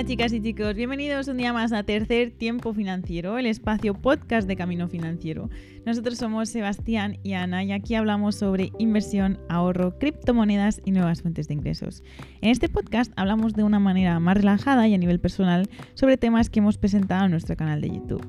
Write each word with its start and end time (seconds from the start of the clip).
Hola 0.00 0.08
chicas 0.08 0.32
y 0.32 0.40
chicos, 0.40 0.76
bienvenidos 0.76 1.28
un 1.28 1.36
día 1.36 1.52
más 1.52 1.74
a 1.74 1.82
Tercer 1.82 2.30
Tiempo 2.30 2.72
Financiero, 2.72 3.36
el 3.36 3.44
espacio 3.44 3.92
podcast 3.92 4.48
de 4.48 4.56
Camino 4.56 4.88
Financiero. 4.88 5.50
Nosotros 5.84 6.16
somos 6.16 6.48
Sebastián 6.48 7.18
y 7.22 7.34
Ana 7.34 7.64
y 7.64 7.72
aquí 7.72 7.96
hablamos 7.96 8.34
sobre 8.34 8.72
inversión, 8.78 9.38
ahorro, 9.50 9.98
criptomonedas 9.98 10.80
y 10.86 10.92
nuevas 10.92 11.20
fuentes 11.20 11.48
de 11.48 11.54
ingresos. 11.54 12.02
En 12.40 12.48
este 12.48 12.70
podcast 12.70 13.12
hablamos 13.16 13.52
de 13.52 13.62
una 13.62 13.78
manera 13.78 14.18
más 14.20 14.38
relajada 14.38 14.88
y 14.88 14.94
a 14.94 14.98
nivel 14.98 15.20
personal 15.20 15.68
sobre 15.92 16.16
temas 16.16 16.48
que 16.48 16.60
hemos 16.60 16.78
presentado 16.78 17.26
en 17.26 17.32
nuestro 17.32 17.54
canal 17.54 17.82
de 17.82 17.90
YouTube. 17.90 18.26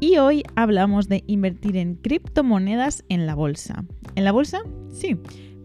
Y 0.00 0.16
hoy 0.16 0.42
hablamos 0.56 1.08
de 1.08 1.22
invertir 1.28 1.76
en 1.76 1.94
criptomonedas 1.94 3.04
en 3.08 3.26
la 3.26 3.36
bolsa. 3.36 3.84
¿En 4.16 4.24
la 4.24 4.32
bolsa? 4.32 4.58
Sí. 4.90 5.16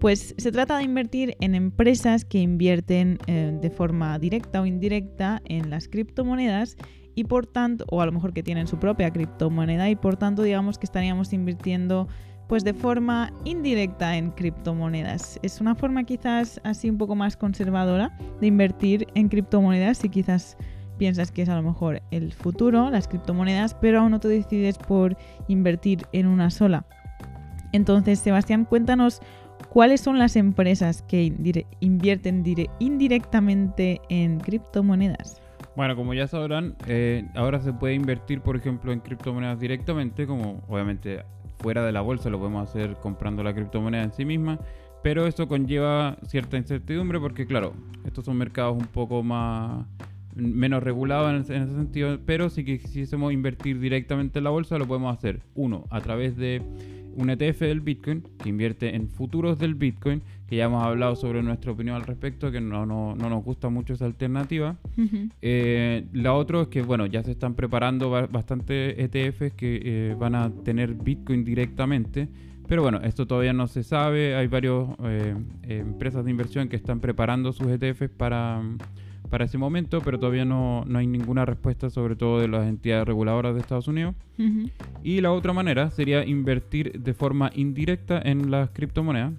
Pues 0.01 0.33
se 0.35 0.51
trata 0.51 0.77
de 0.77 0.83
invertir 0.83 1.37
en 1.41 1.53
empresas 1.53 2.25
que 2.25 2.39
invierten 2.39 3.19
eh, 3.27 3.55
de 3.61 3.69
forma 3.69 4.17
directa 4.17 4.59
o 4.59 4.65
indirecta 4.65 5.43
en 5.45 5.69
las 5.69 5.87
criptomonedas 5.87 6.75
y 7.13 7.25
por 7.25 7.45
tanto, 7.45 7.85
o 7.87 8.01
a 8.01 8.07
lo 8.07 8.11
mejor 8.11 8.33
que 8.33 8.41
tienen 8.41 8.65
su 8.65 8.79
propia 8.79 9.11
criptomoneda 9.11 9.91
y 9.91 9.95
por 9.95 10.17
tanto 10.17 10.41
digamos 10.41 10.79
que 10.79 10.87
estaríamos 10.87 11.33
invirtiendo 11.33 12.07
pues 12.49 12.63
de 12.63 12.73
forma 12.73 13.31
indirecta 13.45 14.17
en 14.17 14.31
criptomonedas. 14.31 15.39
Es 15.43 15.61
una 15.61 15.75
forma 15.75 16.03
quizás 16.03 16.59
así 16.63 16.89
un 16.89 16.97
poco 16.97 17.13
más 17.13 17.37
conservadora 17.37 18.17
de 18.39 18.47
invertir 18.47 19.05
en 19.13 19.29
criptomonedas 19.29 20.03
y 20.03 20.09
quizás 20.09 20.57
piensas 20.97 21.31
que 21.31 21.43
es 21.43 21.49
a 21.49 21.55
lo 21.55 21.61
mejor 21.61 22.01
el 22.09 22.33
futuro, 22.33 22.89
las 22.89 23.07
criptomonedas, 23.07 23.75
pero 23.75 23.99
aún 23.99 24.09
no 24.09 24.19
te 24.19 24.29
decides 24.29 24.79
por 24.79 25.15
invertir 25.47 26.07
en 26.11 26.25
una 26.25 26.49
sola. 26.49 26.87
Entonces, 27.71 28.19
Sebastián, 28.19 28.65
cuéntanos 28.65 29.21
¿Cuáles 29.71 30.01
son 30.01 30.19
las 30.19 30.35
empresas 30.35 31.01
que 31.03 31.31
invierten 31.79 32.43
indirectamente 32.79 34.01
en 34.09 34.41
criptomonedas? 34.41 35.41
Bueno, 35.77 35.95
como 35.95 36.13
ya 36.13 36.27
sabrán, 36.27 36.75
eh, 36.87 37.23
ahora 37.35 37.61
se 37.61 37.71
puede 37.71 37.93
invertir, 37.93 38.41
por 38.41 38.57
ejemplo, 38.57 38.91
en 38.91 38.99
criptomonedas 38.99 39.61
directamente, 39.61 40.27
como 40.27 40.61
obviamente 40.67 41.23
fuera 41.59 41.85
de 41.85 41.93
la 41.93 42.01
bolsa 42.01 42.29
lo 42.29 42.37
podemos 42.37 42.67
hacer 42.67 42.97
comprando 43.01 43.43
la 43.43 43.53
criptomoneda 43.53 44.03
en 44.03 44.11
sí 44.11 44.25
misma, 44.25 44.59
pero 45.03 45.25
esto 45.25 45.47
conlleva 45.47 46.17
cierta 46.27 46.57
incertidumbre 46.57 47.21
porque, 47.21 47.45
claro, 47.45 47.71
estos 48.03 48.25
son 48.25 48.35
mercados 48.35 48.75
un 48.77 48.87
poco 48.87 49.23
más 49.23 49.85
menos 50.35 50.83
regulados 50.83 51.49
en, 51.49 51.61
ese 51.61 51.73
sentido, 51.73 52.19
pero 52.25 52.49
si 52.49 52.65
quisiésemos 52.65 53.31
invertir 53.31 53.79
directamente 53.79 54.39
en 54.39 54.43
la 54.43 54.49
bolsa 54.49 54.77
lo 54.77 54.85
podemos 54.85 55.17
hacer, 55.17 55.39
uno, 55.55 55.85
a 55.91 56.01
través 56.01 56.35
de 56.35 56.61
un 57.15 57.29
ETF 57.29 57.61
del 57.61 57.81
Bitcoin 57.81 58.23
que 58.41 58.49
invierte 58.49 58.95
en 58.95 59.07
futuros 59.07 59.59
del 59.59 59.75
Bitcoin, 59.75 60.21
que 60.47 60.57
ya 60.57 60.65
hemos 60.65 60.83
hablado 60.83 61.15
sobre 61.15 61.41
nuestra 61.43 61.71
opinión 61.71 61.95
al 61.95 62.03
respecto, 62.03 62.51
que 62.51 62.61
no, 62.61 62.85
no, 62.85 63.15
no 63.15 63.29
nos 63.29 63.43
gusta 63.43 63.69
mucho 63.69 63.93
esa 63.93 64.05
alternativa. 64.05 64.77
Eh, 65.41 66.05
la 66.13 66.33
otra 66.33 66.61
es 66.61 66.67
que, 66.67 66.81
bueno, 66.81 67.05
ya 67.05 67.23
se 67.23 67.31
están 67.31 67.55
preparando 67.55 68.09
bastantes 68.09 68.95
ETFs 68.97 69.53
que 69.53 69.81
eh, 69.83 70.15
van 70.19 70.35
a 70.35 70.51
tener 70.63 70.93
Bitcoin 70.93 71.43
directamente. 71.45 72.27
Pero 72.67 72.83
bueno, 72.83 73.01
esto 73.03 73.27
todavía 73.27 73.53
no 73.53 73.67
se 73.67 73.83
sabe. 73.83 74.35
Hay 74.35 74.47
varias 74.47 74.87
eh, 75.03 75.35
empresas 75.63 76.23
de 76.23 76.31
inversión 76.31 76.69
que 76.69 76.77
están 76.77 76.99
preparando 76.99 77.51
sus 77.51 77.67
ETFs 77.67 78.09
para 78.09 78.61
para 79.31 79.45
ese 79.45 79.57
momento, 79.57 80.01
pero 80.01 80.19
todavía 80.19 80.43
no, 80.43 80.85
hay 80.93 81.07
ninguna 81.07 81.45
respuesta, 81.45 81.89
sobre 81.89 82.17
todo 82.17 82.41
de 82.41 82.49
las 82.49 82.67
entidades 82.67 83.07
reguladoras 83.07 83.55
de 83.55 83.61
Estados 83.61 83.87
Unidos. 83.87 84.13
Y 85.03 85.21
la 85.21 85.31
otra 85.31 85.53
manera 85.53 85.89
sería 85.89 86.25
invertir 86.25 86.99
de 86.99 87.13
forma 87.13 87.49
indirecta 87.55 88.21
en 88.23 88.51
las 88.51 88.71
criptomonedas. 88.71 89.31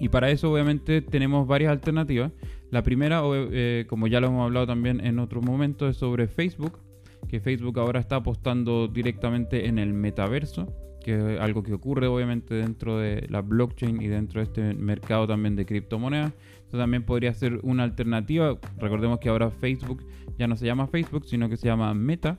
Y 0.00 0.08
para 0.08 0.30
eso 0.30 0.50
obviamente 0.50 1.00
tenemos 1.00 1.46
varias 1.46 1.70
alternativas. 1.70 2.32
La 2.72 2.82
primera, 2.82 3.22
eh, 3.24 3.86
como 3.88 4.08
ya 4.08 4.20
lo 4.20 4.26
hemos 4.26 4.44
hablado 4.44 4.66
también 4.66 5.00
en 5.06 5.20
otro 5.20 5.40
momento, 5.40 5.88
es 5.88 5.96
sobre 5.96 6.26
Facebook, 6.26 6.80
que 7.28 7.38
Facebook 7.38 7.78
ahora 7.78 8.00
está 8.00 8.16
apostando 8.16 8.88
directamente 8.88 9.68
en 9.68 9.78
el 9.78 9.94
metaverso, 9.94 10.66
que 11.04 11.34
es 11.34 11.40
algo 11.40 11.62
que 11.62 11.74
ocurre 11.74 12.08
obviamente 12.08 12.54
dentro 12.54 12.98
de 12.98 13.26
la 13.28 13.42
blockchain 13.42 14.02
y 14.02 14.08
dentro 14.08 14.40
de 14.40 14.44
este 14.44 14.74
mercado 14.74 15.28
también 15.28 15.54
de 15.54 15.66
criptomonedas 15.66 16.32
también 16.78 17.02
podría 17.04 17.32
ser 17.34 17.60
una 17.62 17.84
alternativa. 17.84 18.58
Recordemos 18.78 19.18
que 19.18 19.28
ahora 19.28 19.50
Facebook 19.50 20.04
ya 20.38 20.46
no 20.46 20.56
se 20.56 20.66
llama 20.66 20.86
Facebook, 20.86 21.24
sino 21.26 21.48
que 21.48 21.56
se 21.56 21.66
llama 21.66 21.92
Meta. 21.94 22.38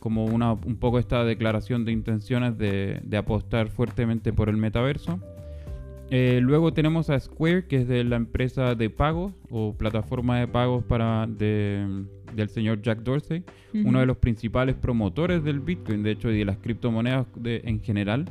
Como 0.00 0.26
una, 0.26 0.52
un 0.52 0.76
poco 0.76 0.98
esta 0.98 1.24
declaración 1.24 1.84
de 1.84 1.92
intenciones 1.92 2.58
de, 2.58 3.00
apostar 3.16 3.68
fuertemente 3.68 4.32
por 4.32 4.48
el 4.48 4.56
metaverso. 4.56 5.18
Eh, 6.10 6.40
luego 6.42 6.72
tenemos 6.72 7.10
a 7.10 7.18
Square, 7.18 7.66
que 7.66 7.76
es 7.78 7.88
de 7.88 8.04
la 8.04 8.16
empresa 8.16 8.74
de 8.74 8.88
pagos 8.88 9.32
o 9.50 9.74
plataforma 9.74 10.38
de 10.38 10.48
pagos 10.48 10.84
para 10.84 11.26
del 12.34 12.48
señor 12.48 12.82
Jack 12.82 13.00
Dorsey, 13.00 13.44
uno 13.72 14.00
de 14.00 14.06
los 14.06 14.16
principales 14.16 14.74
promotores 14.74 15.44
del 15.44 15.60
Bitcoin, 15.60 16.02
de 16.02 16.12
hecho, 16.12 16.30
y 16.30 16.38
de 16.38 16.44
las 16.44 16.58
criptomonedas 16.58 17.26
en 17.44 17.80
general 17.80 18.26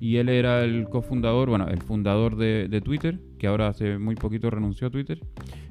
y 0.00 0.16
él 0.16 0.28
era 0.28 0.62
el 0.62 0.88
cofundador, 0.88 1.48
bueno, 1.48 1.66
el 1.68 1.82
fundador 1.82 2.36
de, 2.36 2.80
Twitter, 2.84 3.18
que 3.38 3.46
ahora 3.46 3.68
hace 3.68 3.98
muy 3.98 4.14
poquito 4.14 4.50
renunció 4.50 4.86
a 4.86 4.90
Twitter, 4.90 5.20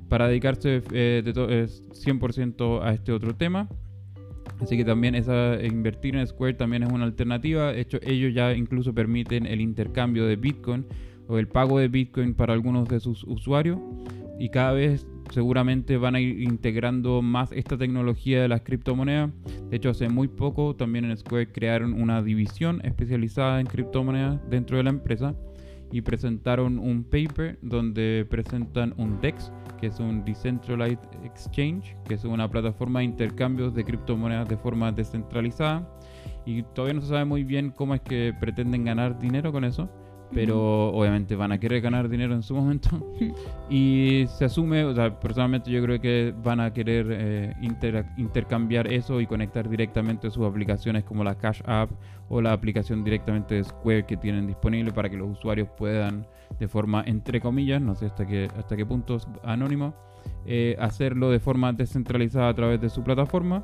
para 0.09 0.27
dedicarse 0.27 0.81
eh, 0.91 1.21
de 1.23 1.33
100% 1.33 2.81
a 2.81 2.93
este 2.93 3.11
otro 3.11 3.35
tema. 3.35 3.69
Así 4.59 4.75
que 4.75 4.83
también 4.83 5.13
esa 5.13 5.63
invertir 5.63 6.15
en 6.15 6.25
Square 6.25 6.55
también 6.55 6.83
es 6.83 6.91
una 6.91 7.03
alternativa. 7.03 7.71
De 7.71 7.81
hecho, 7.81 7.99
ellos 8.01 8.33
ya 8.33 8.53
incluso 8.53 8.93
permiten 8.93 9.45
el 9.45 9.61
intercambio 9.61 10.25
de 10.25 10.35
Bitcoin 10.35 10.85
o 11.27 11.37
el 11.37 11.47
pago 11.47 11.77
de 11.79 11.89
Bitcoin 11.89 12.33
para 12.33 12.53
algunos 12.53 12.87
de 12.87 12.99
sus 12.99 13.23
usuarios. 13.25 13.77
Y 14.39 14.49
cada 14.49 14.73
vez 14.73 15.07
seguramente 15.31 15.97
van 15.97 16.15
a 16.15 16.19
ir 16.19 16.41
integrando 16.41 17.21
más 17.21 17.51
esta 17.51 17.77
tecnología 17.77 18.41
de 18.41 18.47
las 18.47 18.61
criptomonedas. 18.61 19.31
De 19.69 19.77
hecho, 19.77 19.89
hace 19.89 20.09
muy 20.09 20.27
poco 20.27 20.75
también 20.75 21.05
en 21.05 21.17
Square 21.17 21.51
crearon 21.51 21.93
una 21.93 22.21
división 22.21 22.81
especializada 22.83 23.59
en 23.59 23.67
criptomonedas 23.67 24.39
dentro 24.49 24.77
de 24.77 24.83
la 24.83 24.89
empresa 24.89 25.35
y 25.91 26.01
presentaron 26.01 26.79
un 26.79 27.03
paper 27.03 27.57
donde 27.61 28.25
presentan 28.29 28.93
un 28.97 29.19
DEX, 29.21 29.51
que 29.79 29.87
es 29.87 29.99
un 29.99 30.25
Decentralized 30.25 30.99
Exchange, 31.23 31.95
que 32.07 32.15
es 32.15 32.23
una 32.25 32.49
plataforma 32.49 32.99
de 32.99 33.05
intercambios 33.05 33.73
de 33.73 33.85
criptomonedas 33.85 34.49
de 34.49 34.57
forma 34.57 34.91
descentralizada. 34.91 35.89
Y 36.45 36.63
todavía 36.63 36.95
no 36.95 37.01
se 37.01 37.07
sabe 37.07 37.25
muy 37.25 37.43
bien 37.43 37.71
cómo 37.71 37.95
es 37.95 38.01
que 38.01 38.33
pretenden 38.39 38.85
ganar 38.85 39.19
dinero 39.19 39.51
con 39.51 39.63
eso 39.63 39.89
pero 40.33 40.89
obviamente 40.89 41.35
van 41.35 41.51
a 41.51 41.59
querer 41.59 41.81
ganar 41.81 42.09
dinero 42.09 42.33
en 42.33 42.43
su 42.43 42.55
momento. 42.55 42.89
y 43.69 44.25
se 44.27 44.45
asume, 44.45 44.83
o 44.83 44.93
sea, 44.93 45.19
personalmente 45.19 45.71
yo 45.71 45.81
creo 45.83 45.99
que 45.99 46.33
van 46.43 46.59
a 46.59 46.73
querer 46.73 47.07
eh, 47.09 47.53
intercambiar 48.17 48.91
eso 48.91 49.21
y 49.21 49.27
conectar 49.27 49.69
directamente 49.69 50.29
sus 50.29 50.45
aplicaciones 50.45 51.03
como 51.03 51.23
la 51.23 51.35
Cash 51.35 51.61
App 51.65 51.91
o 52.29 52.41
la 52.41 52.51
aplicación 52.51 53.03
directamente 53.03 53.55
de 53.55 53.63
Square 53.63 54.05
que 54.05 54.17
tienen 54.17 54.47
disponible 54.47 54.91
para 54.91 55.09
que 55.09 55.17
los 55.17 55.29
usuarios 55.29 55.69
puedan, 55.77 56.27
de 56.59 56.67
forma 56.67 57.03
entre 57.05 57.39
comillas, 57.39 57.81
no 57.81 57.95
sé 57.95 58.07
hasta 58.07 58.25
qué, 58.25 58.49
hasta 58.57 58.75
qué 58.75 58.85
punto 58.85 59.17
anónimo, 59.43 59.93
eh, 60.45 60.75
hacerlo 60.79 61.29
de 61.29 61.39
forma 61.39 61.71
descentralizada 61.73 62.49
a 62.49 62.53
través 62.53 62.81
de 62.81 62.89
su 62.89 63.03
plataforma 63.03 63.63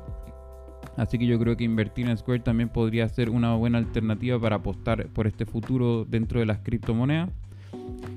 Así 0.96 1.18
que 1.18 1.26
yo 1.26 1.38
creo 1.38 1.56
que 1.56 1.64
invertir 1.64 2.08
en 2.08 2.16
Square 2.16 2.40
también 2.40 2.68
podría 2.68 3.08
ser 3.08 3.30
una 3.30 3.54
buena 3.54 3.78
alternativa 3.78 4.38
para 4.38 4.56
apostar 4.56 5.08
por 5.08 5.26
este 5.26 5.44
futuro 5.44 6.04
dentro 6.04 6.40
de 6.40 6.46
las 6.46 6.60
criptomonedas. 6.60 7.30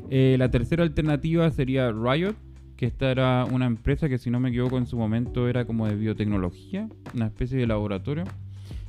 Eh, 0.10 0.36
la 0.38 0.50
tercera 0.52 0.84
alternativa 0.84 1.50
sería 1.52 1.92
Riot, 1.92 2.36
que 2.76 2.86
esta 2.86 3.12
era 3.12 3.46
una 3.46 3.66
empresa 3.66 4.08
que 4.08 4.18
si 4.18 4.30
no 4.30 4.40
me 4.40 4.50
equivoco 4.50 4.78
en 4.78 4.86
su 4.86 4.98
momento 4.98 5.50
era 5.50 5.66
como 5.66 5.88
de 5.88 5.96
biotecnología, 5.96 6.88
una 7.14 7.26
especie 7.26 7.58
de 7.58 7.68
laboratorio, 7.68 8.24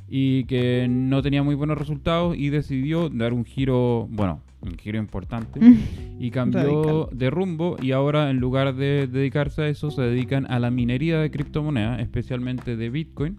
y 0.07 0.45
que 0.45 0.87
no 0.89 1.21
tenía 1.21 1.43
muy 1.43 1.55
buenos 1.55 1.77
resultados 1.77 2.37
y 2.37 2.49
decidió 2.49 3.09
dar 3.09 3.33
un 3.33 3.45
giro, 3.45 4.07
bueno, 4.09 4.41
un 4.61 4.77
giro 4.77 4.97
importante, 4.97 5.59
y 6.19 6.31
cambió 6.31 7.09
de 7.11 7.29
rumbo 7.29 7.77
y 7.81 7.91
ahora 7.91 8.29
en 8.29 8.37
lugar 8.37 8.75
de 8.75 9.07
dedicarse 9.07 9.63
a 9.63 9.67
eso 9.67 9.89
se 9.91 10.01
dedican 10.03 10.49
a 10.51 10.59
la 10.59 10.71
minería 10.71 11.19
de 11.19 11.31
criptomonedas, 11.31 11.99
especialmente 11.99 12.75
de 12.75 12.89
Bitcoin. 12.89 13.37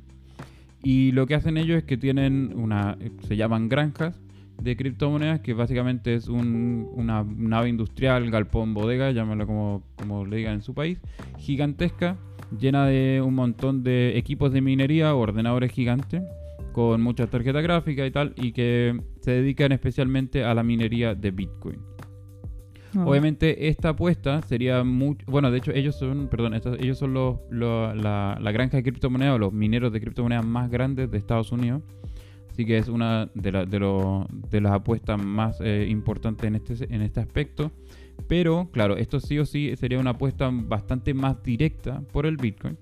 Y 0.82 1.12
lo 1.12 1.26
que 1.26 1.34
hacen 1.34 1.56
ellos 1.56 1.78
es 1.78 1.84
que 1.84 1.96
tienen 1.96 2.52
una, 2.56 2.96
se 3.26 3.36
llaman 3.36 3.68
granjas 3.68 4.18
de 4.62 4.76
criptomonedas, 4.76 5.40
que 5.40 5.54
básicamente 5.54 6.14
es 6.14 6.28
una 6.28 7.24
nave 7.24 7.68
industrial, 7.68 8.30
galpón, 8.30 8.74
bodega, 8.74 9.10
llámalo 9.10 9.46
como, 9.46 9.82
como 9.96 10.26
le 10.26 10.36
digan 10.36 10.54
en 10.54 10.62
su 10.62 10.74
país, 10.74 10.98
gigantesca, 11.38 12.16
llena 12.58 12.86
de 12.86 13.22
un 13.24 13.34
montón 13.34 13.82
de 13.82 14.16
equipos 14.18 14.52
de 14.52 14.60
minería, 14.60 15.14
ordenadores 15.14 15.72
gigantes, 15.72 16.22
con 16.72 17.00
muchas 17.02 17.30
tarjetas 17.30 17.62
gráficas 17.62 18.06
y 18.06 18.10
tal, 18.10 18.34
y 18.36 18.52
que 18.52 19.00
se 19.20 19.32
dedican 19.32 19.72
especialmente 19.72 20.44
a 20.44 20.54
la 20.54 20.62
minería 20.62 21.14
de 21.14 21.30
Bitcoin. 21.30 21.89
Ah. 22.94 23.04
Obviamente 23.06 23.68
esta 23.68 23.90
apuesta 23.90 24.42
sería 24.42 24.82
mucho, 24.84 25.24
bueno, 25.28 25.50
de 25.50 25.58
hecho 25.58 25.72
ellos 25.72 25.96
son, 25.96 26.28
perdón, 26.28 26.54
ellos 26.54 26.98
son 26.98 27.14
los, 27.14 27.38
la, 27.50 28.38
granja 28.52 28.76
de 28.76 28.82
criptomonedas 28.82 29.34
o 29.34 29.38
los 29.38 29.52
mineros 29.52 29.92
de 29.92 30.00
criptomonedas 30.00 30.44
más 30.44 30.70
grandes 30.70 31.10
de 31.10 31.18
Estados 31.18 31.52
Unidos. 31.52 31.82
Así 32.50 32.66
que 32.66 32.78
es 32.78 32.88
una 32.88 33.30
de, 33.34 33.52
de, 33.52 34.26
de 34.50 34.60
las 34.60 34.72
apuestas 34.72 35.22
más 35.22 35.60
eh, 35.60 35.86
importantes 35.88 36.46
en 36.46 36.56
este, 36.56 36.94
en 36.94 37.02
este 37.02 37.20
aspecto. 37.20 37.70
Pero, 38.28 38.68
claro, 38.72 38.96
esto 38.96 39.20
sí 39.20 39.38
o 39.38 39.46
sí 39.46 39.74
sería 39.76 39.98
una 39.98 40.10
apuesta 40.10 40.50
bastante 40.52 41.14
más 41.14 41.42
directa 41.42 42.02
por 42.12 42.26
el 42.26 42.36
Bitcoin, 42.36 42.76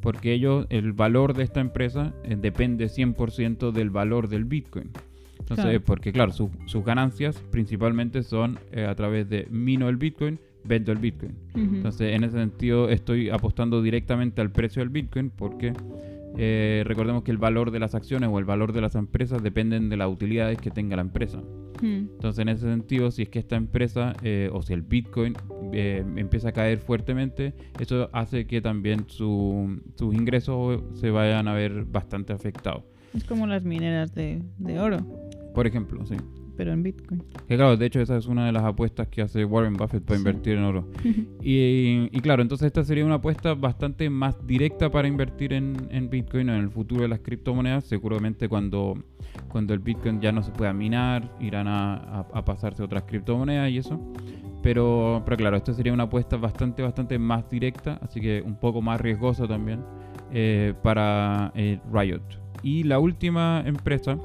porque 0.00 0.32
ellos, 0.32 0.66
el 0.68 0.92
valor 0.92 1.34
de 1.34 1.44
esta 1.44 1.60
empresa 1.60 2.14
eh, 2.24 2.36
depende 2.38 2.86
100% 2.86 3.72
del 3.72 3.90
valor 3.90 4.28
del 4.28 4.44
Bitcoin. 4.44 4.90
Entonces, 5.48 5.64
Claro. 5.66 5.84
porque 5.84 6.12
claro, 6.12 6.32
su- 6.32 6.50
sus 6.66 6.84
ganancias 6.84 7.40
principalmente 7.52 8.24
son 8.24 8.58
eh, 8.72 8.84
a 8.84 8.94
través 8.96 9.28
de 9.28 9.46
mino 9.48 9.88
el 9.88 9.96
Bitcoin, 9.96 10.40
vendo 10.64 10.90
el 10.90 10.98
Bitcoin. 10.98 11.36
Entonces, 11.54 12.14
en 12.16 12.24
ese 12.24 12.36
sentido, 12.36 12.88
estoy 12.90 13.30
apostando 13.30 13.80
directamente 13.80 14.40
al 14.40 14.50
precio 14.50 14.80
del 14.82 14.88
Bitcoin 14.88 15.30
porque 15.30 15.72
eh, 16.38 16.82
recordemos 16.84 17.22
que 17.22 17.30
el 17.30 17.38
valor 17.38 17.70
de 17.70 17.78
las 17.78 17.94
acciones 17.94 18.28
o 18.30 18.38
el 18.40 18.44
valor 18.44 18.72
de 18.72 18.80
las 18.80 18.94
empresas 18.96 19.42
dependen 19.42 19.88
de 19.88 19.96
las 19.96 20.10
utilidades 20.10 20.58
que 20.58 20.70
tenga 20.72 20.96
la 20.96 21.02
empresa. 21.02 21.38
Ujú. 21.38 21.86
Entonces, 21.86 22.40
en 22.40 22.48
ese 22.48 22.62
sentido, 22.66 23.10
si 23.12 23.22
es 23.22 23.28
que 23.28 23.38
esta 23.38 23.54
empresa 23.56 24.14
eh, 24.22 24.50
o 24.52 24.62
si 24.62 24.72
el 24.72 24.82
Bitcoin 24.82 25.34
eh, 25.72 26.04
empieza 26.16 26.48
a 26.48 26.52
caer 26.52 26.78
fuertemente, 26.78 27.54
eso 27.78 28.10
hace 28.12 28.46
que 28.46 28.60
también 28.60 29.04
su- 29.06 29.80
sus 29.94 30.12
ingresos 30.14 30.82
se 30.94 31.10
vayan 31.10 31.46
a 31.48 31.54
ver 31.54 31.84
bastante 31.84 32.32
afectados. 32.32 32.82
Es 33.14 33.24
como 33.24 33.46
las 33.46 33.64
mineras 33.64 34.12
de, 34.14 34.42
de 34.58 34.78
oro, 34.78 34.98
Por 35.56 35.66
ejemplo, 35.66 36.04
sí. 36.06 36.14
pero 36.56 36.72
en 36.72 36.82
Bitcoin. 36.84 37.22
Que 37.48 37.56
claro, 37.56 37.76
de 37.76 37.86
hecho 37.86 38.00
esa 38.00 38.16
es 38.16 38.26
una 38.26 38.46
de 38.46 38.52
las 38.52 38.62
apuestas 38.62 39.08
que 39.08 39.22
hace 39.22 39.44
Warren 39.44 39.74
Buffett 39.74 40.04
para 40.04 40.16
Sí. 40.18 40.20
invertir 40.20 40.58
en 40.58 40.62
oro. 40.64 40.86
Y, 41.42 42.08
y 42.12 42.20
claro, 42.20 42.42
entonces 42.42 42.66
esta 42.66 42.84
sería 42.84 43.04
una 43.04 43.16
apuesta 43.16 43.54
bastante 43.54 44.08
más 44.10 44.46
directa 44.46 44.90
para 44.90 45.08
invertir 45.08 45.52
en, 45.52 45.88
en 45.90 46.08
Bitcoin 46.10 46.48
en 46.50 46.56
el 46.56 46.70
futuro 46.70 47.02
de 47.02 47.08
las 47.08 47.20
criptomonedas. 47.20 47.84
Seguramente 47.84 48.48
cuando, 48.48 48.94
cuando 49.48 49.72
el 49.74 49.80
Bitcoin 49.80 50.20
ya 50.20 50.30
no 50.32 50.42
se 50.42 50.50
pueda 50.52 50.72
minar, 50.72 51.30
irán 51.40 51.68
a, 51.68 51.94
a- 51.94 52.26
a 52.32 52.44
pasarse 52.44 52.82
otras 52.82 53.02
criptomonedas 53.04 53.70
y 53.70 53.78
eso. 53.78 53.98
Pero, 54.62 55.22
pero 55.24 55.36
claro, 55.36 55.56
esta 55.56 55.72
sería 55.72 55.92
una 55.92 56.04
apuesta 56.04 56.36
bastante, 56.36 56.82
bastante 56.82 57.18
más 57.18 57.48
directa, 57.48 57.98
así 58.02 58.20
que 58.20 58.42
un 58.44 58.56
poco 58.58 58.82
más 58.82 59.00
riesgosa 59.00 59.46
también 59.46 59.80
eh, 60.32 60.74
para 60.82 61.52
eh, 61.54 61.78
Riot. 61.92 62.22
Y 62.62 62.82
la 62.82 62.98
última 62.98 63.62
empresa, 63.64 64.18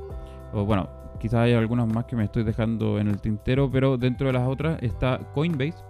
o 0.53 0.65
bueno, 0.65 0.89
quizás 1.21 1.41
hay 1.41 1.53
algunas 1.53 1.87
más 1.87 2.05
que 2.05 2.15
me 2.15 2.23
estoy 2.23 2.43
dejando 2.43 2.97
en 2.97 3.07
el 3.07 3.21
tintero, 3.21 3.69
pero 3.69 3.95
dentro 3.95 4.25
de 4.25 4.33
las 4.33 4.47
otras 4.47 4.81
está 4.81 5.19
Coinbase, 5.35 5.83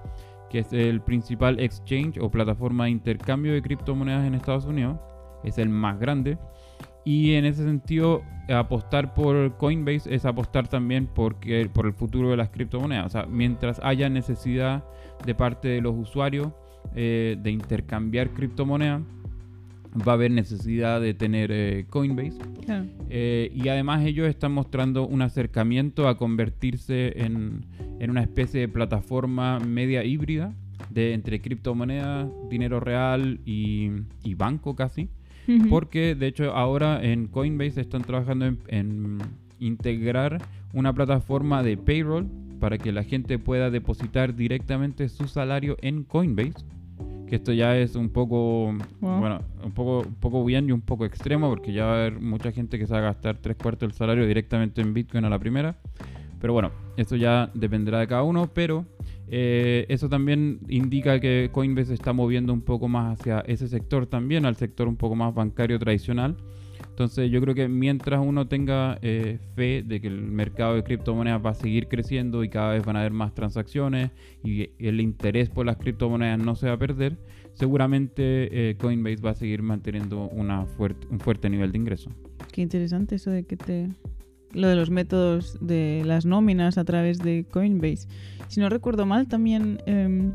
que 0.50 0.60
es 0.60 0.74
el 0.74 1.00
principal 1.00 1.58
exchange 1.62 2.18
o 2.20 2.30
plataforma 2.30 2.84
de 2.84 2.92
intercambio 2.92 3.54
de 3.54 3.62
criptomonedas 3.62 4.28
en 4.28 4.36
Estados 4.36 4.66
Unidos. 4.66 4.98
Es 5.46 5.58
el 5.58 5.70
más 5.70 5.98
grande. 6.00 6.38
Y 7.06 7.34
en 7.36 7.46
ese 7.46 7.64
sentido, 7.64 8.24
apostar 8.50 9.14
por 9.14 9.56
Coinbase 9.58 10.14
es 10.14 10.26
apostar 10.26 10.68
también 10.68 11.08
porque, 11.08 11.68
por 11.74 11.86
el 11.86 11.94
futuro 11.94 12.30
de 12.30 12.38
las 12.38 12.50
criptomonedas. 12.50 13.06
O 13.06 13.10
sea, 13.10 13.26
mientras 13.26 13.80
haya 13.82 14.10
necesidad 14.10 14.84
de 15.26 15.34
parte 15.34 15.70
de 15.70 15.82
los 15.82 15.96
usuarios 15.96 16.50
eh, 16.94 17.38
de 17.42 17.52
intercambiar 17.52 18.32
criptomonedas, 18.32 19.02
va 19.96 20.14
a 20.14 20.16
haber 20.16 20.32
necesidad 20.32 21.02
de 21.02 21.14
tener 21.14 21.52
eh, 21.52 21.86
Coinbase. 21.90 22.38
Claro. 22.66 22.86
Eh, 23.10 23.52
y 23.54 23.68
además 23.68 24.06
ellos 24.06 24.28
están 24.28 24.54
mostrando 24.54 25.06
un 25.06 25.22
acercamiento 25.22 26.08
a 26.08 26.18
convertirse 26.18 27.24
en, 27.24 27.66
en 28.00 28.10
una 28.10 28.22
especie 28.22 28.62
de 28.62 28.68
plataforma 28.68 29.60
media 29.60 30.04
híbrida 30.04 30.54
de 30.90 31.14
entre 31.14 31.42
criptomonedas, 31.42 32.30
dinero 32.50 32.80
real 32.80 33.40
y, 33.46 33.92
y 34.24 34.34
banco 34.36 34.76
casi. 34.76 35.10
Porque 35.70 36.16
de 36.16 36.28
hecho 36.28 36.54
ahora 36.54 37.04
en 37.04 37.28
Coinbase 37.28 37.82
están 37.82 38.04
trabajando 38.04 38.46
en, 38.46 38.60
en 38.68 39.18
integrar 39.60 40.38
una 40.72 40.94
plataforma 40.94 41.62
de 41.62 41.76
payroll 41.76 42.28
para 42.62 42.78
que 42.78 42.94
la 42.94 43.04
gente 43.04 43.38
pueda 43.38 43.70
depositar 43.70 44.34
directamente 44.36 45.10
su 45.10 45.28
salario 45.28 45.76
en 45.82 46.04
Coinbase. 46.04 46.64
Que 47.32 47.38
esto 47.38 47.54
ya 47.54 47.78
es 47.78 47.96
un 47.96 48.10
poco, 48.10 48.74
Wow. 49.00 49.20
bueno, 49.22 49.40
un 49.64 49.72
poco, 49.72 50.00
un 50.06 50.16
poco 50.16 50.44
bien 50.44 50.68
y 50.68 50.74
un 50.74 50.82
poco 50.82 51.06
extremo 51.06 51.48
porque 51.50 51.72
ya 51.72 51.86
va 51.86 51.92
a 51.94 52.00
haber 52.02 52.20
mucha 52.20 52.52
gente 52.52 52.78
que 52.78 52.86
se 52.86 52.92
va 52.92 53.00
a 53.00 53.04
gastar 53.04 53.38
tres 53.38 53.56
cuartos 53.56 53.88
del 53.88 53.94
salario 53.98 54.28
directamente 54.28 54.82
en 54.82 54.94
Bitcoin 54.94 55.24
a 55.24 55.30
la 55.30 55.40
primera. 55.40 55.78
Pero 56.42 56.52
bueno, 56.52 56.72
esto 56.98 57.16
ya 57.16 57.50
dependerá 57.54 58.00
de 58.00 58.08
cada 58.08 58.24
uno, 58.24 58.50
pero 58.54 58.86
eh, 59.30 59.86
eso 59.88 60.10
también 60.10 60.60
indica 60.68 61.22
que 61.22 61.50
Coinbase 61.54 61.86
se 61.86 61.94
está 61.94 62.12
moviendo 62.12 62.52
un 62.52 62.64
poco 62.64 62.90
más 62.90 63.18
hacia 63.18 63.40
ese 63.48 63.70
sector 63.70 64.08
también, 64.08 64.46
al 64.46 64.58
sector 64.58 64.90
un 64.90 64.98
poco 64.98 65.16
más 65.16 65.34
bancario 65.34 65.80
tradicional. 65.80 66.36
Entonces 66.92 67.32
yo 67.32 67.42
creo 67.42 67.56
que 67.56 67.68
mientras 67.68 68.20
uno 68.24 68.48
tenga 68.48 69.00
eh, 69.02 69.40
fe 69.56 69.82
de 69.82 70.02
que 70.02 70.08
el 70.08 70.22
mercado 70.22 70.76
de 70.76 70.84
criptomonedas 70.84 71.44
va 71.44 71.52
a 71.52 71.56
seguir 71.56 71.88
creciendo 71.88 72.44
y 72.44 72.50
cada 72.50 72.74
vez 72.74 72.86
van 72.86 72.96
a 72.98 73.00
haber 73.00 73.14
más 73.14 73.34
transacciones 73.34 74.12
y 74.44 74.70
el 74.78 75.02
interés 75.02 75.50
por 75.50 75.66
las 75.66 75.78
criptomonedas 75.78 76.38
no 76.38 76.56
se 76.56 76.68
va 76.68 76.74
a 76.74 76.78
perder, 76.78 77.18
seguramente 77.54 78.70
eh, 78.70 78.76
Coinbase 78.76 79.22
va 79.22 79.32
a 79.32 79.36
seguir 79.36 79.62
manteniendo 79.62 80.28
una 80.30 80.66
fuerte, 80.66 81.08
un 81.10 81.20
fuerte 81.20 81.50
nivel 81.50 81.72
de 81.72 81.78
ingreso. 81.78 82.12
Qué 82.52 82.62
interesante 82.62 83.16
eso 83.16 83.32
de 83.32 83.44
que 83.44 83.58
te... 83.58 83.90
Lo 84.54 84.68
de 84.68 84.76
los 84.76 84.90
métodos 84.90 85.58
de 85.62 86.04
las 86.06 86.26
nóminas 86.26 86.78
a 86.78 86.84
través 86.84 87.20
de 87.20 87.46
Coinbase. 87.50 88.10
Si 88.50 88.60
no 88.60 88.68
recuerdo 88.68 89.06
mal, 89.06 89.30
también 89.30 89.82
em, 89.86 90.34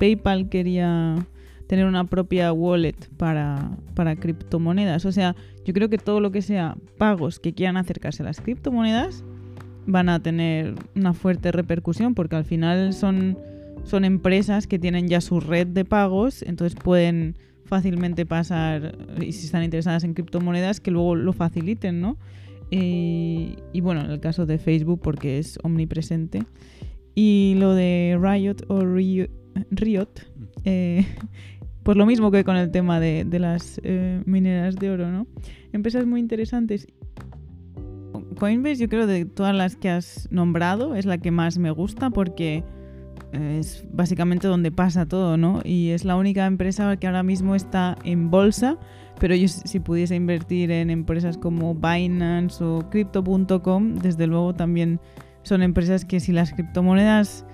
PayPal 0.00 0.48
quería 0.48 1.16
tener 1.68 1.84
una 1.84 2.04
propia 2.04 2.50
wallet 2.52 2.96
para, 3.18 3.70
para 3.94 4.16
criptomonedas. 4.16 5.04
O 5.04 5.12
sea, 5.12 5.36
yo 5.68 5.74
creo 5.74 5.90
que 5.90 5.98
todo 5.98 6.18
lo 6.20 6.32
que 6.32 6.40
sea 6.40 6.78
pagos 6.96 7.38
que 7.40 7.52
quieran 7.52 7.76
acercarse 7.76 8.22
a 8.22 8.26
las 8.26 8.40
criptomonedas 8.40 9.22
van 9.86 10.08
a 10.08 10.18
tener 10.22 10.74
una 10.96 11.12
fuerte 11.12 11.52
repercusión 11.52 12.14
porque 12.14 12.36
al 12.36 12.44
final 12.46 12.94
son, 12.94 13.36
son 13.84 14.06
empresas 14.06 14.66
que 14.66 14.78
tienen 14.78 15.08
ya 15.08 15.20
su 15.20 15.40
red 15.40 15.66
de 15.66 15.84
pagos, 15.84 16.42
entonces 16.42 16.74
pueden 16.82 17.36
fácilmente 17.66 18.24
pasar, 18.24 18.96
y 19.20 19.32
si 19.32 19.44
están 19.44 19.62
interesadas 19.62 20.02
en 20.04 20.14
criptomonedas, 20.14 20.80
que 20.80 20.90
luego 20.90 21.14
lo 21.14 21.34
faciliten, 21.34 22.00
¿no? 22.00 22.16
Y, 22.70 23.56
y 23.74 23.82
bueno, 23.82 24.00
en 24.00 24.10
el 24.10 24.20
caso 24.20 24.46
de 24.46 24.56
Facebook, 24.56 25.00
porque 25.02 25.38
es 25.38 25.58
omnipresente. 25.62 26.44
Y 27.14 27.56
lo 27.58 27.74
de 27.74 28.18
Riot 28.18 28.64
o 28.68 28.80
Rio- 28.86 29.28
Riot, 29.70 30.08
eh, 30.64 31.04
pues 31.88 31.96
lo 31.96 32.04
mismo 32.04 32.30
que 32.30 32.44
con 32.44 32.56
el 32.56 32.70
tema 32.70 33.00
de, 33.00 33.24
las 33.38 33.80
eh, 33.82 34.22
mineras 34.26 34.76
de 34.76 34.90
oro, 34.90 35.10
¿no? 35.10 35.26
Empresas 35.72 36.04
muy 36.04 36.20
interesantes. 36.20 36.86
Coinbase, 38.38 38.76
yo 38.76 38.88
creo 38.90 39.06
de 39.06 39.24
todas 39.24 39.56
las 39.56 39.74
que 39.76 39.88
has 39.88 40.28
nombrado, 40.30 40.96
es 40.96 41.06
la 41.06 41.16
que 41.16 41.30
más 41.30 41.56
me 41.56 41.70
gusta 41.70 42.10
porque 42.10 42.62
eh, 43.32 43.56
es 43.58 43.86
básicamente 43.90 44.48
donde 44.48 44.70
pasa 44.70 45.06
todo, 45.06 45.38
¿no? 45.38 45.62
Y 45.64 45.88
es 45.88 46.04
la 46.04 46.16
única 46.16 46.44
empresa 46.44 46.94
que 46.98 47.06
ahora 47.06 47.22
mismo 47.22 47.54
está 47.54 47.96
en 48.04 48.30
bolsa, 48.30 48.76
pero 49.18 49.34
yo 49.34 49.48
si 49.48 49.80
pudiese 49.80 50.14
invertir 50.14 50.70
en 50.70 50.90
empresas 50.90 51.38
como 51.38 51.74
Binance 51.74 52.62
o 52.62 52.86
Crypto.com, 52.90 53.94
desde 53.94 54.26
luego 54.26 54.54
también 54.54 55.00
son 55.42 55.62
empresas 55.62 56.04
que 56.04 56.20
si 56.20 56.32
las 56.32 56.52
criptomonedas 56.52 57.46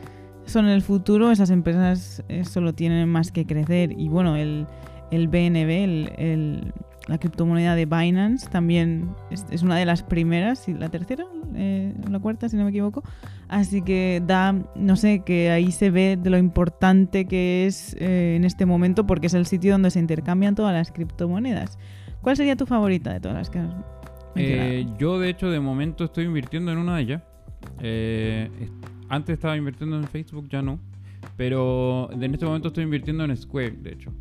son 0.46 0.66
el 0.66 0.82
futuro, 0.82 1.30
esas 1.30 1.50
empresas 1.50 2.22
eh, 2.28 2.44
solo 2.44 2.72
tienen 2.74 3.08
más 3.08 3.32
que 3.32 3.46
crecer. 3.46 3.92
Y 3.98 4.08
bueno, 4.08 4.36
el, 4.36 4.66
el 5.10 5.28
BNB, 5.28 5.70
el, 5.84 6.12
el- 6.16 6.72
la 7.06 7.18
criptomoneda 7.18 7.74
de 7.74 7.84
Binance, 7.84 8.48
también 8.48 9.10
es, 9.30 9.62
una 9.62 9.76
de 9.76 9.84
las 9.84 10.02
primeras, 10.02 10.66
y 10.70 10.72
la 10.72 10.88
tercera, 10.88 11.26
eh, 11.54 11.92
la 12.10 12.18
cuarta, 12.18 12.48
si 12.48 12.56
no 12.56 12.64
me 12.64 12.70
equivoco. 12.70 13.02
Así 13.46 13.82
que 13.82 14.22
da, 14.26 14.54
no 14.74 14.96
sé, 14.96 15.18
que 15.20 15.50
ahí 15.50 15.70
se 15.70 15.90
ve 15.90 16.16
de 16.18 16.30
lo 16.30 16.38
importante 16.38 17.26
que 17.26 17.66
es 17.66 17.94
eh, 18.00 18.36
en 18.36 18.46
este 18.46 18.64
momento, 18.64 19.06
porque 19.06 19.26
es 19.26 19.34
el 19.34 19.44
sitio 19.44 19.72
donde 19.72 19.90
se 19.90 19.98
intercambian 19.98 20.54
todas 20.54 20.72
las 20.72 20.92
criptomonedas. 20.92 21.78
¿Cuál 22.22 22.38
sería 22.38 22.56
tu 22.56 22.64
favorita 22.64 23.12
de 23.12 23.20
todas 23.20 23.36
las 23.36 23.50
que 23.50 23.58
has 23.58 23.66
mencionado? 24.34 24.70
Eh, 24.70 24.86
yo 24.98 25.18
de 25.18 25.28
hecho 25.28 25.50
de 25.50 25.60
momento 25.60 26.04
estoy 26.04 26.24
invirtiendo 26.24 26.72
en 26.72 26.78
una 26.78 26.96
de 26.96 27.02
ellas. 27.02 27.22
Es- 29.04 29.10
antes 29.10 29.34
estaba 29.34 29.56
invirtiendo 29.56 29.96
en 29.96 30.04
Facebook, 30.04 30.48
ya 30.48 30.62
no. 30.62 30.78
Pero 31.38 32.10
en 32.12 32.34
este 32.34 32.44
momento 32.44 32.68
estoy 32.68 32.84
invirtiendo 32.84 33.24
en 33.24 33.34
Square, 33.36 33.76
de 33.82 33.92
hecho. 33.94 34.12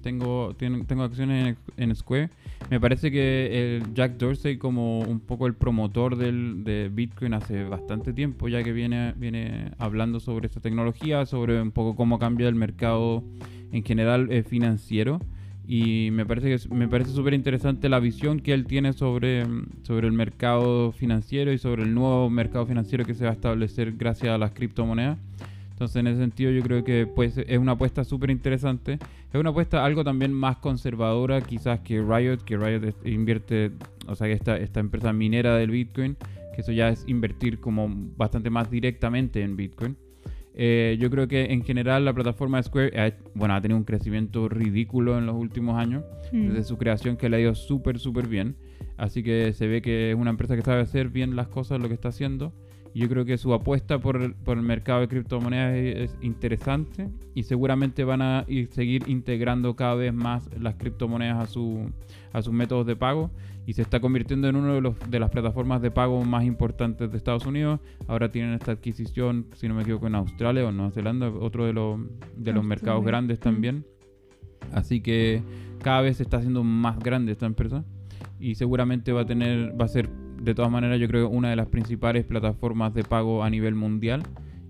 Tengo, 0.00 0.54
tengo 0.56 1.02
acciones 1.02 1.56
en, 1.76 1.90
en 1.90 1.94
Square. 1.96 2.30
Me 2.70 2.78
parece 2.78 3.10
que 3.10 3.76
el 3.78 3.94
Jack 3.94 4.16
Dorsey, 4.16 4.58
como 4.58 5.00
un 5.00 5.18
poco 5.18 5.46
el 5.48 5.54
promotor 5.54 6.16
del, 6.16 6.62
de 6.62 6.88
Bitcoin 6.88 7.34
hace 7.34 7.64
bastante 7.64 8.12
tiempo, 8.12 8.48
ya 8.48 8.62
que 8.62 8.72
viene, 8.72 9.12
viene 9.16 9.72
hablando 9.78 10.20
sobre 10.20 10.46
esta 10.46 10.60
tecnología, 10.60 11.26
sobre 11.26 11.60
un 11.60 11.72
poco 11.72 11.96
cómo 11.96 12.18
cambia 12.20 12.48
el 12.48 12.54
mercado 12.54 13.24
en 13.72 13.82
general 13.82 14.28
eh, 14.30 14.44
financiero. 14.44 15.20
Y 15.66 16.10
me 16.10 16.26
parece 16.26 16.56
que 16.56 16.74
me 16.74 16.88
parece 16.88 17.12
súper 17.12 17.34
interesante 17.34 17.88
la 17.88 18.00
visión 18.00 18.40
que 18.40 18.52
él 18.52 18.66
tiene 18.66 18.92
sobre, 18.92 19.44
sobre 19.82 20.08
el 20.08 20.12
mercado 20.12 20.92
financiero 20.92 21.52
y 21.52 21.58
sobre 21.58 21.84
el 21.84 21.94
nuevo 21.94 22.28
mercado 22.30 22.66
financiero 22.66 23.04
que 23.04 23.14
se 23.14 23.24
va 23.24 23.30
a 23.30 23.34
establecer 23.34 23.92
gracias 23.92 24.34
a 24.34 24.38
las 24.38 24.52
criptomonedas. 24.52 25.18
Entonces, 25.70 25.96
en 25.96 26.06
ese 26.06 26.20
sentido, 26.20 26.50
yo 26.52 26.62
creo 26.62 26.84
que 26.84 27.06
pues, 27.06 27.38
es 27.38 27.58
una 27.58 27.72
apuesta 27.72 28.04
súper 28.04 28.30
interesante. 28.30 28.98
Es 29.32 29.40
una 29.40 29.50
apuesta 29.50 29.84
algo 29.84 30.04
también 30.04 30.32
más 30.32 30.58
conservadora, 30.58 31.40
quizás 31.40 31.80
que 31.80 32.00
Riot, 32.00 32.44
que 32.44 32.56
Riot 32.56 32.94
invierte, 33.04 33.72
o 34.06 34.14
sea, 34.14 34.28
que 34.28 34.34
esta, 34.34 34.56
esta 34.56 34.80
empresa 34.80 35.12
minera 35.12 35.56
del 35.56 35.70
Bitcoin, 35.70 36.16
que 36.54 36.60
eso 36.60 36.70
ya 36.70 36.88
es 36.88 37.04
invertir 37.08 37.58
como 37.58 37.90
bastante 38.16 38.50
más 38.50 38.70
directamente 38.70 39.42
en 39.42 39.56
Bitcoin. 39.56 39.96
Eh, 40.54 40.96
yo 41.00 41.10
creo 41.10 41.28
que 41.28 41.44
en 41.52 41.62
general 41.64 42.04
la 42.04 42.12
plataforma 42.12 42.58
de 42.58 42.64
Square 42.64 43.00
ha, 43.00 43.12
bueno, 43.34 43.54
ha 43.54 43.60
tenido 43.62 43.78
un 43.78 43.84
crecimiento 43.84 44.48
ridículo 44.48 45.16
en 45.18 45.26
los 45.26 45.34
últimos 45.36 45.78
años, 45.78 46.04
Mm. 46.32 46.48
desde 46.48 46.64
su 46.64 46.76
creación 46.78 47.16
que 47.16 47.28
le 47.28 47.36
ha 47.36 47.40
ido 47.40 47.54
súper, 47.54 47.98
súper 47.98 48.26
bien. 48.26 48.56
Así 48.96 49.22
que 49.22 49.52
se 49.54 49.66
ve 49.66 49.80
que 49.82 50.10
es 50.10 50.16
una 50.16 50.30
empresa 50.30 50.54
que 50.56 50.62
sabe 50.62 50.82
hacer 50.82 51.08
bien 51.08 51.36
las 51.36 51.48
cosas, 51.48 51.80
lo 51.80 51.88
que 51.88 51.94
está 51.94 52.08
haciendo. 52.08 52.52
Yo 52.94 53.08
creo 53.08 53.24
que 53.24 53.38
su 53.38 53.54
apuesta 53.54 53.98
por 53.98 54.16
el, 54.16 54.34
por 54.34 54.58
el 54.58 54.62
mercado 54.62 55.00
de 55.00 55.08
criptomonedas 55.08 55.74
es, 55.74 56.10
es 56.10 56.18
interesante 56.20 57.08
y 57.34 57.44
seguramente 57.44 58.04
van 58.04 58.20
a 58.22 58.44
ir, 58.48 58.68
seguir 58.68 59.04
integrando 59.06 59.74
cada 59.76 59.94
vez 59.94 60.12
más 60.12 60.48
las 60.60 60.74
criptomonedas 60.74 61.42
a, 61.42 61.46
su, 61.46 61.90
a 62.32 62.42
sus 62.42 62.52
métodos 62.52 62.86
de 62.86 62.96
pago 62.96 63.30
y 63.66 63.74
se 63.74 63.82
está 63.82 64.00
convirtiendo 64.00 64.48
en 64.48 64.56
una 64.56 64.74
de, 64.74 64.80
los, 64.80 64.94
de 65.08 65.20
las 65.20 65.30
plataformas 65.30 65.80
de 65.80 65.90
pago 65.90 66.24
más 66.24 66.44
importantes 66.44 67.10
de 67.10 67.16
Estados 67.16 67.46
Unidos. 67.46 67.80
Ahora 68.08 68.30
tienen 68.30 68.54
esta 68.54 68.72
adquisición, 68.72 69.46
si 69.54 69.68
no 69.68 69.74
me 69.74 69.82
equivoco, 69.82 70.06
en 70.08 70.16
Australia 70.16 70.66
o 70.66 70.72
Nueva 70.72 70.90
Zelanda, 70.90 71.28
otro 71.30 71.64
de, 71.64 71.72
los 71.72 72.00
de 72.36 72.52
los 72.52 72.64
mercados 72.64 73.04
grandes 73.04 73.38
Mm. 73.38 73.42
también. 73.42 73.86
Así 74.72 75.00
que 75.00 75.42
cada 75.82 76.00
vez 76.00 76.18
se 76.18 76.22
está 76.22 76.38
haciendo 76.38 76.62
más 76.64 76.98
grande 76.98 77.32
esta 77.32 77.46
empresa 77.46 77.84
y 78.38 78.54
seguramente 78.54 79.12
va 79.12 79.22
a 79.22 79.26
tener, 79.26 79.78
va 79.80 79.84
a 79.84 79.88
ser 79.88 80.08
de 80.42 80.54
todas 80.54 80.70
maneras 80.70 80.98
yo 81.00 81.08
creo 81.08 81.28
una 81.28 81.50
de 81.50 81.56
las 81.56 81.68
principales 81.68 82.24
plataformas 82.24 82.92
de 82.94 83.04
pago 83.04 83.42
a 83.44 83.50
nivel 83.50 83.74
mundial. 83.74 84.22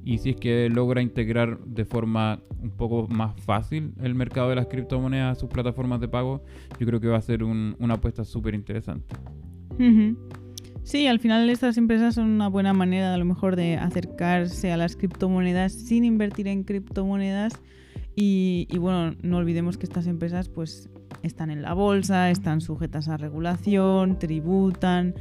Y 0.04 0.18
si 0.18 0.30
es 0.30 0.36
que 0.36 0.68
logra 0.68 1.00
integrar 1.00 1.60
de 1.60 1.84
forma 1.84 2.40
un 2.60 2.70
poco 2.70 3.06
más 3.08 3.40
fácil 3.40 3.92
el 4.02 4.14
mercado 4.16 4.48
de 4.48 4.56
las 4.56 4.66
criptomonedas 4.66 5.36
a 5.36 5.40
sus 5.40 5.48
plataformas 5.48 6.00
de 6.00 6.08
pago, 6.08 6.42
yo 6.80 6.86
creo 6.86 7.00
que 7.00 7.06
va 7.06 7.18
a 7.18 7.22
ser 7.22 7.44
un- 7.44 7.76
una 7.78 7.94
apuesta 7.94 8.24
súper 8.24 8.54
interesante. 8.54 9.14
Sí, 10.82 11.06
al 11.06 11.20
final 11.20 11.48
estas 11.48 11.76
empresas 11.78 12.16
son 12.16 12.28
una 12.28 12.48
buena 12.48 12.72
manera 12.72 13.14
a 13.14 13.16
lo 13.16 13.24
mejor 13.24 13.54
de 13.54 13.76
acercarse 13.76 14.72
a 14.72 14.76
las 14.76 14.96
criptomonedas 14.96 15.72
sin 15.72 16.04
invertir 16.04 16.48
en 16.48 16.64
criptomonedas. 16.64 17.52
Y, 18.16 18.66
y 18.70 18.78
bueno, 18.78 19.14
no 19.22 19.36
olvidemos 19.38 19.78
que 19.78 19.86
estas 19.86 20.06
empresas 20.08 20.48
pues 20.48 20.90
están 21.22 21.50
en 21.50 21.62
la 21.62 21.72
bolsa, 21.74 22.30
están 22.30 22.60
sujetas 22.60 23.08
a 23.08 23.16
regulación, 23.16 24.18
tributan, 24.18 25.14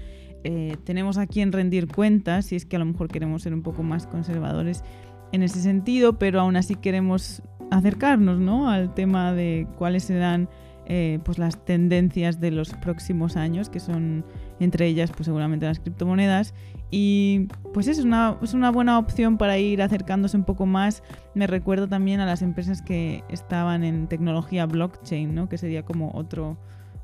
eh, 0.44 0.78
tenemos 0.84 1.18
a 1.18 1.28
quien 1.28 1.52
rendir 1.52 1.88
cuentas 1.88 2.46
si 2.46 2.56
es 2.56 2.66
que 2.66 2.76
a 2.76 2.80
lo 2.80 2.86
mejor 2.86 3.08
queremos 3.08 3.44
ser 3.44 3.54
un 3.54 3.62
poco 3.62 3.84
más 3.84 4.08
conservadores 4.08 4.84
en 5.32 5.44
ese 5.44 5.62
sentido, 5.62 6.20
pero 6.20 6.42
aún 6.42 6.56
así 6.56 6.76
queremos 6.76 7.42
acercarnos 7.70 8.40
¿no? 8.40 8.70
al 8.70 8.94
tema 8.94 9.34
de 9.34 9.68
cuáles 9.78 10.04
serán 10.04 10.50
eh, 10.88 11.20
pues 11.24 11.38
las 11.38 11.64
tendencias 11.64 12.42
de 12.42 12.52
los 12.52 12.74
próximos 12.74 13.38
años, 13.38 13.70
que 13.70 13.80
son 13.80 14.26
entre 14.60 14.88
ellas 14.88 15.12
pues 15.12 15.26
seguramente 15.26 15.66
las 15.66 15.80
criptomonedas. 15.80 16.54
Y 16.90 17.48
pues 17.74 17.88
es 17.88 18.00
una, 18.00 18.38
es 18.42 18.54
una 18.54 18.72
buena 18.72 19.00
opción 19.00 19.38
para 19.38 19.58
ir 19.58 19.82
acercándose 19.82 20.36
un 20.36 20.44
poco 20.44 20.66
más. 20.66 21.02
Me 21.34 21.48
recuerdo 21.48 21.88
también 21.88 22.20
a 22.20 22.26
las 22.26 22.42
empresas 22.42 22.82
que 22.82 23.24
estaban 23.30 23.86
en 23.86 24.08
tecnología 24.08 24.66
blockchain, 24.66 25.34
¿no? 25.34 25.48
que 25.48 25.58
sería 25.58 25.84
como 25.84 26.12
otro, 26.14 26.58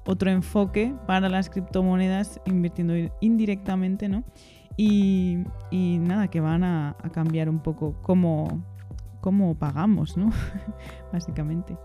otro 0.07 0.31
enfoque 0.31 0.95
para 1.05 1.29
las 1.29 1.49
criptomonedas 1.49 2.41
invirtiendo 2.45 2.93
indirectamente, 3.19 4.07
¿no? 4.07 4.23
Y, 4.77 5.39
y 5.69 5.97
nada, 5.99 6.29
que 6.29 6.39
van 6.39 6.63
a, 6.63 6.95
cambiar 7.11 7.49
un 7.49 7.59
poco 7.59 7.95
cómo, 8.01 8.63
cómo 9.21 9.55
pagamos, 9.55 10.15
¿no? 10.15 10.31
Básicamente. 11.13 11.77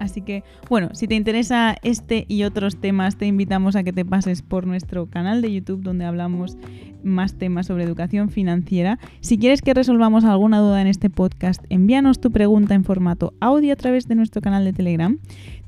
Así 0.00 0.20
que, 0.22 0.44
bueno, 0.68 0.90
si 0.92 1.06
te 1.06 1.14
interesa 1.14 1.76
este 1.82 2.24
y 2.28 2.44
otros 2.44 2.76
temas, 2.76 3.16
te 3.16 3.26
invitamos 3.26 3.76
a 3.76 3.84
que 3.84 3.92
te 3.92 4.04
pases 4.04 4.42
por 4.42 4.66
nuestro 4.66 5.06
canal 5.06 5.42
de 5.42 5.52
YouTube 5.52 5.82
donde 5.82 6.04
hablamos 6.04 6.56
más 7.04 7.34
temas 7.34 7.66
sobre 7.66 7.84
educación 7.84 8.30
financiera. 8.30 8.98
Si 9.20 9.38
quieres 9.38 9.62
que 9.62 9.74
resolvamos 9.74 10.24
alguna 10.24 10.58
duda 10.58 10.80
en 10.80 10.86
este 10.86 11.10
podcast, 11.10 11.62
envíanos 11.68 12.20
tu 12.20 12.30
pregunta 12.30 12.74
en 12.74 12.84
formato 12.84 13.34
audio 13.40 13.72
a 13.72 13.76
través 13.76 14.08
de 14.08 14.14
nuestro 14.14 14.40
canal 14.42 14.64
de 14.64 14.72
Telegram. 14.72 15.18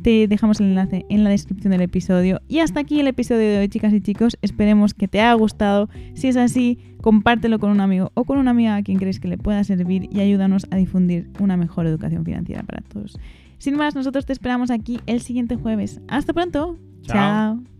Te 0.03 0.29
dejamos 0.29 0.61
el 0.61 0.67
enlace 0.67 1.05
en 1.09 1.25
la 1.25 1.31
descripción 1.31 1.73
del 1.73 1.83
episodio. 1.83 2.41
Y 2.49 2.61
hasta 2.61 2.81
aquí 2.81 3.01
el 3.01 3.07
episodio 3.07 3.49
de 3.51 3.59
hoy, 3.59 3.69
chicas 3.69 3.93
y 3.93 4.01
chicos. 4.01 4.39
Esperemos 4.43 4.95
que 4.95 5.09
te 5.09 5.21
haya 5.21 5.35
gustado. 5.35 5.89
Si 6.15 6.29
es 6.29 6.37
así, 6.37 6.79
compártelo 7.01 7.59
con 7.59 7.71
un 7.71 7.81
amigo 7.81 8.11
o 8.15 8.25
con 8.25 8.39
una 8.39 8.51
amiga 8.51 8.77
a 8.77 8.83
quien 8.83 8.99
crees 8.99 9.21
que 9.21 9.29
le 9.29 9.39
pueda 9.39 9.63
servir 9.65 10.09
y 10.13 10.21
ayúdanos 10.21 10.67
a 10.71 10.77
difundir 10.77 11.29
una 11.39 11.57
mejor 11.57 11.87
educación 11.87 12.25
financiera 12.25 12.63
para 12.63 12.83
todos. 12.83 13.19
Sin 13.59 13.77
más, 13.77 13.95
nosotros 13.95 14.27
te 14.27 14.33
esperamos 14.33 14.71
aquí 14.71 15.01
el 15.07 15.21
siguiente 15.21 15.57
jueves. 15.57 16.01
Hasta 16.09 16.33
pronto. 16.33 16.79
Chao. 17.03 17.15
Chao. 17.15 17.76